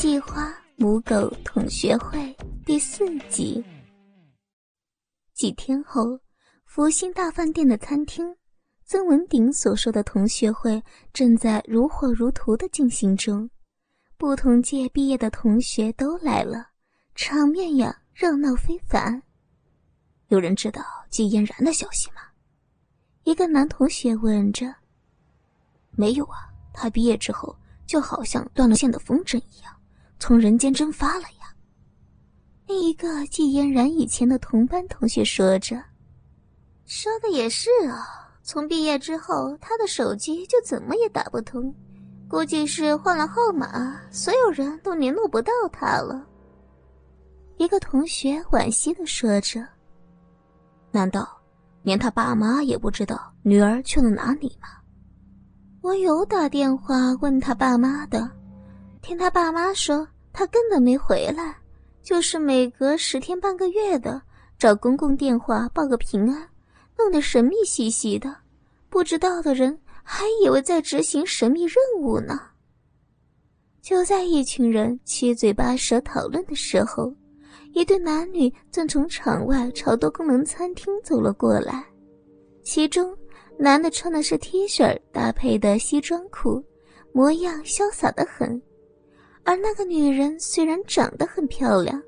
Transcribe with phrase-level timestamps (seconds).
[0.00, 2.32] 细花母狗同学会
[2.64, 3.60] 第四集。
[5.34, 6.16] 几天后，
[6.66, 8.24] 福星大饭店的餐厅，
[8.84, 10.80] 曾文鼎所说的同学会
[11.12, 13.50] 正在如火如荼的进行中。
[14.16, 16.68] 不同届毕业的同学都来了，
[17.16, 19.20] 场面呀热闹非凡。
[20.28, 20.80] 有人知道
[21.10, 22.22] 季嫣然的消息吗？
[23.24, 24.72] 一个男同学问着。
[25.90, 27.52] 没有啊，他毕业之后
[27.84, 29.74] 就好像断了线的风筝一样，
[30.18, 31.54] 从人间蒸发了呀。
[32.66, 35.82] 另一个季嫣然以前的同班同学说着
[36.84, 41.74] ：“说的也是啊，从毕业之后，他的手机就怎么也打不通，
[42.28, 46.26] 估计是换了号码，所有人都联络不到他了。”
[47.56, 49.66] 一个同学惋惜的说着
[50.92, 51.26] ：“难道
[51.82, 54.68] 连他爸妈也不知道女儿去了哪里吗？”
[55.80, 58.30] 我有打电话问他爸妈的，
[59.00, 60.06] 听他爸妈说，
[60.38, 61.56] 他根本没回来，
[62.00, 64.22] 就是每隔十天半个月的
[64.56, 66.48] 找公共电话报个平安，
[66.96, 68.36] 弄得神秘兮兮的，
[68.88, 72.40] 不知道的人还以为在执行神秘任务呢。
[73.82, 77.12] 就在一群人七嘴八舌讨论的时候，
[77.72, 81.84] 一对男女正从场外朝多功能餐厅走了过来，
[82.62, 83.12] 其中。
[83.58, 86.62] 男的穿的是 T 恤搭配的西装裤，
[87.10, 88.56] 模样潇洒的很；
[89.44, 92.02] 而那个女人虽然长得很漂亮，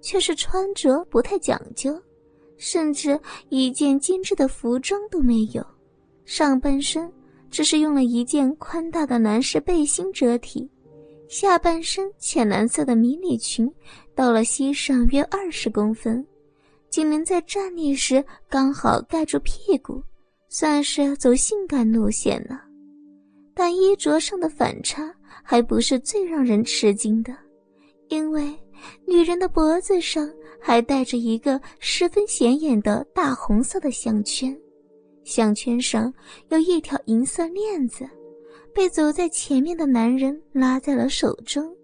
[0.00, 2.00] 却是穿着不太讲究，
[2.56, 5.64] 甚至一件精致的服装都没有，
[6.24, 7.12] 上半身
[7.50, 10.68] 只是用了一件宽大的男士背心遮体，
[11.28, 13.70] 下半身浅蓝色的迷你裙
[14.14, 16.26] 到了膝上约二十公分，
[16.88, 20.02] 仅能在站立时刚好盖住屁股。
[20.48, 22.62] 算是走性感路线了，
[23.52, 27.36] 但衣着上的反差还不是最让人吃惊的，
[28.08, 28.54] 因为
[29.06, 34.56] 女人的脖子上还戴着一个十分显眼的大红色的项圈，
[35.24, 36.12] 项圈上
[36.48, 38.08] 有一条银色链子，
[38.74, 41.74] 被走在前面的男人拉在了手中，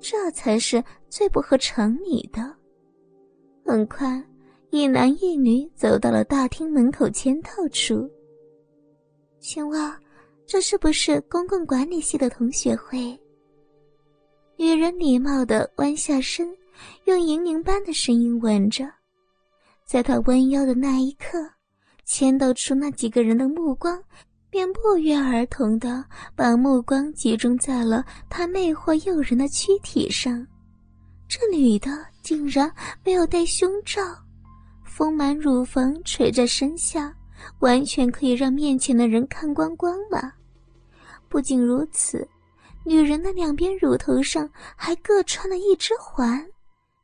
[0.00, 2.54] 这才是最不合常理的。
[3.64, 4.22] 很快。
[4.70, 8.10] 一男一女走到了大厅门口签到处。
[9.38, 9.80] 请问，
[10.46, 13.18] 这是不是公共管理系的同学会？
[14.56, 16.54] 女人礼貌的弯下身，
[17.06, 18.88] 用银铃般的声音问着。
[19.84, 21.38] 在她弯腰的那一刻，
[22.04, 24.00] 签到处那几个人的目光
[24.50, 26.04] 便不约而同的
[26.36, 30.46] 把目光集中在了她魅惑诱人的躯体上。
[31.26, 31.90] 这女的
[32.22, 32.72] 竟然
[33.02, 34.02] 没有戴胸罩。
[34.84, 37.12] 丰满乳房垂在身下，
[37.60, 40.32] 完全可以让面前的人看光光了。
[41.28, 42.26] 不仅如此，
[42.84, 46.46] 女人的两边乳头上还各穿了一只环，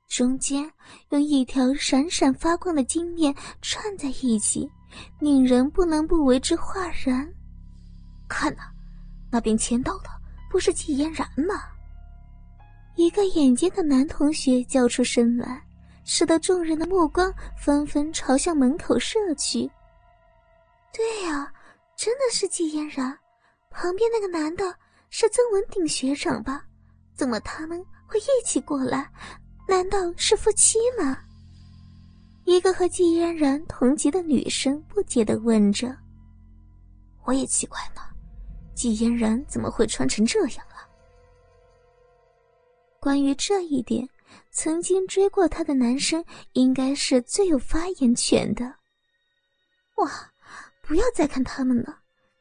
[0.08, 0.70] 中间
[1.10, 4.70] 用一条闪闪发光的金链串在一起，
[5.18, 7.28] 令人不能不为之哗然。
[8.28, 8.62] 看呐，
[9.30, 10.10] 那边签到的
[10.50, 11.62] 不是季嫣然吗？
[12.96, 15.62] 一个眼尖的男同学叫出声来。
[16.02, 19.70] 使得众人的目光纷纷朝向门口射去。
[20.92, 21.52] 对呀，
[21.96, 23.16] 真的是季嫣然。
[23.70, 24.64] 旁边那个男的
[25.10, 26.64] 是曾文鼎学长吧？
[27.14, 29.10] 怎么他们会一起过来？
[29.68, 31.18] 难道是夫妻吗？
[32.44, 35.96] 一个和季嫣然同级的女生不解地问着。
[37.24, 38.02] 我也奇怪呢，
[38.74, 40.88] 季嫣然怎么会穿成这样了？
[42.98, 44.08] 关于这一点。
[44.52, 48.64] 曾经追过她的男生应该是最有发言权的。
[49.96, 50.08] 哇，
[50.90, 51.96] 不要再看他们了，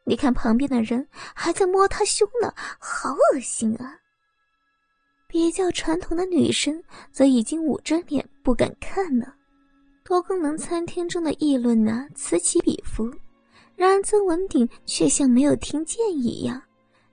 [0.05, 3.95] 你看旁边的人还在摸他胸呢，好恶心啊！
[5.27, 9.35] 比较传统的女生则已经捂着脸不敢看了。
[10.03, 13.07] 多功能餐厅中的议论呢此起彼伏，
[13.75, 16.59] 然而曾文鼎却像没有听见一样，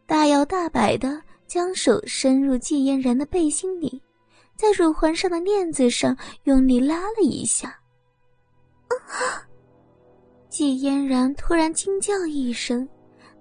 [0.07, 4.03] 大摇大摆的将手伸入季嫣然的背心里。
[4.57, 7.69] 在乳环上的链子上用力拉了一下，
[8.89, 9.46] 啊！
[10.57, 12.89] 季嫣然突然惊叫一声，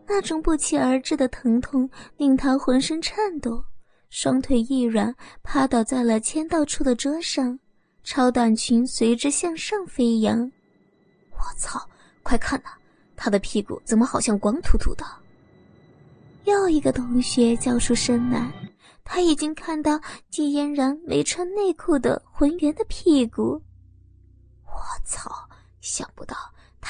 [0.06, 3.63] 那种不期而至的疼痛令她浑身颤抖，
[4.09, 7.57] 双腿一软，趴倒在了签到处的桌上，
[8.03, 10.41] 超短裙随之向上飞扬。
[11.31, 11.79] 我操！
[12.21, 12.71] 快看呐，
[13.15, 15.06] 她的屁股怎么好像光秃秃的？
[16.44, 18.51] 又一个同学叫出声来。
[19.06, 19.97] 他已经看到
[20.29, 23.53] 季嫣然没穿内裤的浑圆的屁股。
[24.65, 25.31] 我操！
[25.79, 26.35] 想不到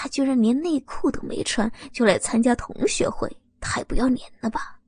[0.06, 3.28] 他居然连内裤都没穿就来参加同学会，
[3.60, 4.80] 太不要脸了吧！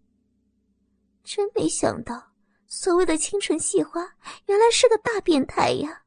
[1.23, 2.23] 真没想到，
[2.67, 3.99] 所谓的清纯系花，
[4.45, 6.03] 原来是个大变态呀！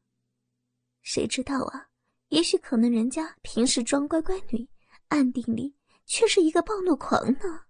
[1.01, 1.87] 谁知道啊？
[2.29, 4.65] 也许可能人家平时装乖乖女，
[5.09, 5.75] 暗地里
[6.05, 7.63] 却是一个暴怒狂呢。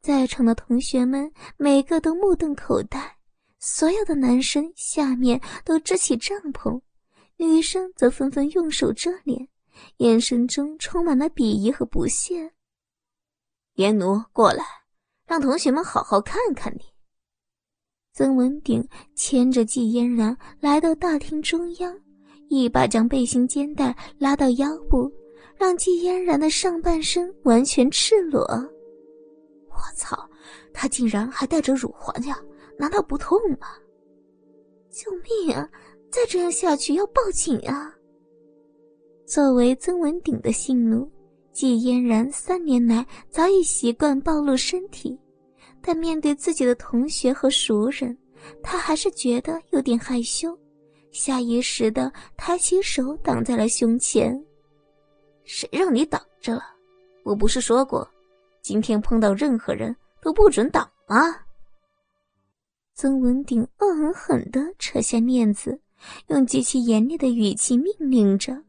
[0.00, 3.16] 在场的同学们每个都目瞪口呆，
[3.60, 6.82] 所有的男生下面都支起帐篷，
[7.36, 9.48] 女生则纷纷用手遮脸，
[9.98, 12.52] 眼神中充满了鄙夷和不屑。
[13.74, 14.64] 颜奴，过来，
[15.26, 16.80] 让同学们好好看看你。
[18.12, 21.98] 曾文鼎牵着季嫣然来到大厅中央。
[22.48, 25.12] 一把将背心肩带拉到腰部，
[25.56, 28.40] 让季嫣然的上半身完全赤裸。
[29.68, 30.16] 我操，
[30.72, 32.40] 他竟然还带着乳环呀！
[32.78, 33.66] 难道不痛吗？
[34.90, 35.68] 救命啊！
[36.08, 37.92] 再这样下去要报警啊！
[39.26, 41.10] 作为曾文鼎的性奴，
[41.50, 45.18] 季嫣然三年来早已习惯暴露身体，
[45.82, 48.16] 但面对自己的同学和熟人，
[48.62, 50.56] 他还是觉得有点害羞。
[51.10, 54.40] 下意识的抬起手挡在了胸前。
[55.42, 56.62] 谁让你挡着了？
[57.24, 58.08] 我不是说过，
[58.62, 61.16] 今天碰到任何人都不准挡吗？
[62.94, 65.80] 曾文鼎恶狠狠地扯下链子，
[66.28, 68.62] 用极其严厉的语气命令着：“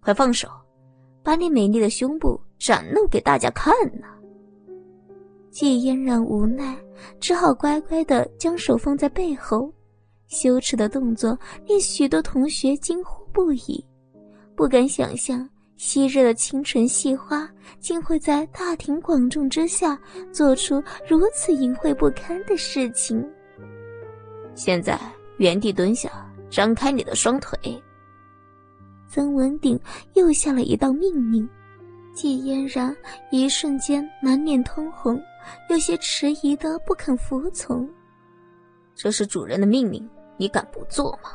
[0.00, 0.48] 快放手，
[1.22, 4.06] 把你美丽的胸部展露给大家看呐！”
[5.50, 6.76] 季嫣然无奈，
[7.18, 9.72] 只好乖乖的将手放在背后。
[10.28, 11.36] 羞耻的动作
[11.66, 13.84] 令许多同学惊呼不已，
[14.54, 17.50] 不敢想象昔日的清纯系花
[17.80, 19.98] 竟会在大庭广众之下
[20.30, 23.28] 做出如此淫秽不堪的事情。
[24.54, 24.96] 现在
[25.38, 26.08] 原地蹲下，
[26.48, 27.58] 张开你的双腿。
[29.10, 29.78] 曾文鼎
[30.14, 31.48] 又下了一道命令，
[32.14, 32.96] 季嫣然
[33.30, 35.20] 一瞬间满脸通红，
[35.68, 37.88] 有些迟疑的不肯服从。
[38.94, 40.08] 这是主人的命令。
[40.36, 41.32] 你敢不做吗？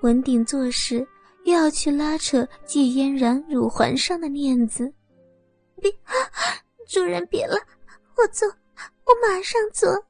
[0.00, 1.06] 文鼎做事
[1.44, 4.90] 又要去拉扯季嫣然乳环上的链子，
[5.78, 5.92] 别，
[6.88, 7.54] 主人别了，
[8.16, 10.02] 我做，我马上做。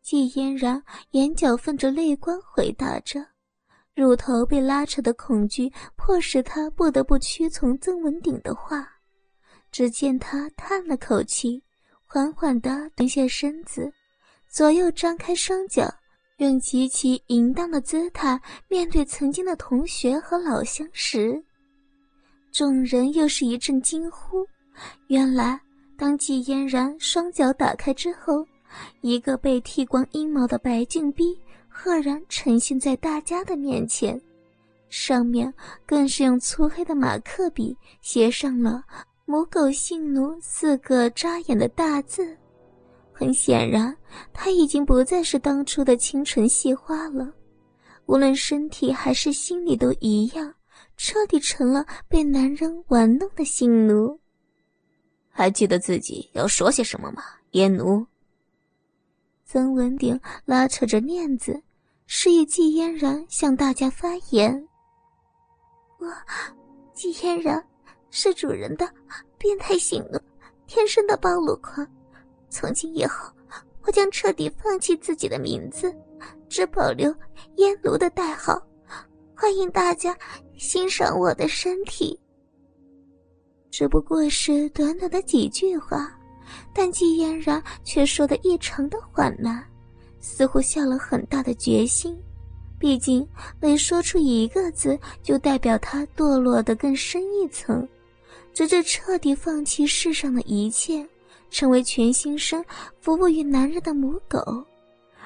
[0.00, 3.22] 季嫣然眼角泛着泪光回答着，
[3.94, 8.88] 乳头被拉扯的恐惧迫使他不得不屈从曾文鼎的话。
[9.70, 11.62] 只见他叹了口气，
[12.04, 13.92] 缓缓地蹲下身子，
[14.48, 15.92] 左右张开双脚。
[16.38, 21.40] 用极其淫荡的姿态面对曾经的同学和老相识，
[22.52, 24.44] 众人又是一阵惊呼。
[25.06, 25.60] 原来，
[25.96, 28.44] 当季嫣然双脚打开之后，
[29.00, 31.38] 一个被剃光阴毛的白净逼
[31.76, 34.18] 赫然呈现在大家的面前，
[34.88, 35.52] 上面
[35.84, 38.84] 更是用粗黑的马克笔写上了
[39.26, 42.34] “母狗性奴”四个扎眼的大字。
[43.12, 43.94] 很显然，
[44.32, 47.34] 她已经不再是当初的清纯系花了，
[48.06, 50.54] 无论身体还是心里都一样，
[50.96, 54.18] 彻底成了被男人玩弄的性奴。
[55.28, 58.06] 还记得自己要说些什么吗，燕奴？
[59.44, 61.62] 曾文鼎拉扯着链子，
[62.06, 64.68] 示意季嫣然向大家发言。
[65.98, 66.06] 我，
[66.92, 67.64] 季嫣然，
[68.10, 68.88] 是主人的
[69.38, 70.18] 变态性奴，
[70.66, 71.86] 天生的暴露狂。
[72.50, 73.32] 从今以后，
[73.82, 75.94] 我将彻底放弃自己的名字，
[76.48, 77.12] 只保留
[77.56, 78.60] 烟炉的代号。
[79.36, 80.16] 欢迎大家
[80.56, 82.18] 欣赏我的身体。
[83.70, 86.16] 只不过是短短的几句话，
[86.72, 89.66] 但季嫣然却说的异常的缓慢，
[90.24, 92.18] 似乎下了很大的决心。
[92.78, 93.26] 毕竟
[93.60, 97.86] 每说出一个字，就代表他堕落的更深一层，
[98.54, 101.06] 直至彻底放弃世上的一切。
[101.50, 102.64] 成为全新生
[103.00, 104.40] 服务于男人的母狗，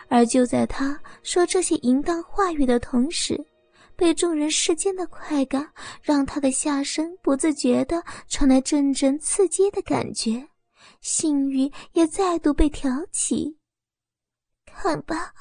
[0.08, 3.42] 而就在他说这些淫荡话语的同时，
[3.96, 5.66] 被众人世间的快感
[6.02, 10.46] 让他的下身不自觉地传来阵阵刺激的感觉，
[11.00, 13.57] 性欲也再度被挑起。
[14.80, 15.34] 好吧，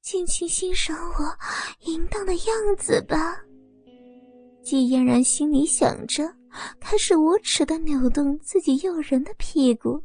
[0.00, 1.36] 尽情欣赏我
[1.80, 3.36] 淫荡的样子吧。
[4.62, 6.32] 季嫣然心里想着，
[6.78, 10.00] 开始无耻的扭动自己诱人的屁股。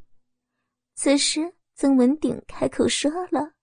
[0.96, 3.54] 此时，曾文鼎开口说了：“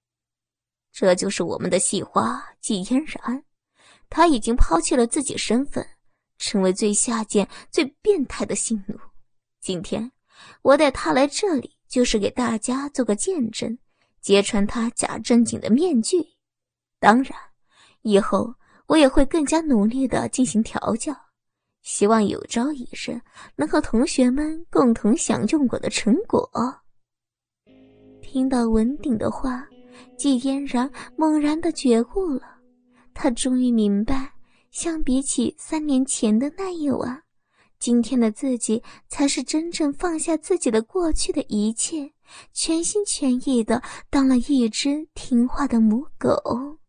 [0.94, 3.42] 这就是我们的戏花季嫣然，
[4.08, 5.84] 她已经抛弃了自己身份，
[6.38, 8.96] 成为最下贱、最变态的性奴。
[9.60, 10.12] 今天，
[10.62, 13.76] 我带她来这里，就是给大家做个见证，
[14.20, 16.24] 揭穿他假正经的面具。
[16.98, 17.32] 当然，
[18.02, 18.54] 以后
[18.86, 21.16] 我也会更加努力的进行调教，
[21.82, 23.20] 希望有朝一日
[23.56, 26.48] 能和同学们共同享用我的成果。
[28.20, 29.66] 听到文鼎的话，
[30.16, 32.58] 季嫣然猛然的觉悟了，
[33.14, 34.32] 他终于明白，
[34.70, 37.22] 相比起三年前的那一晚。
[37.78, 42.12] 今天的自己才是真正放下自己的过去的一切，
[42.52, 46.79] 全心全意的当了一只听话的母狗。